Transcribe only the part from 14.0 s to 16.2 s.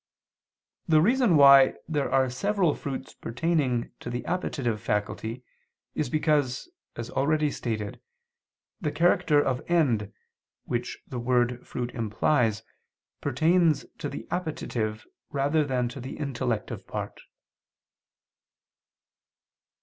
the appetitive rather than to the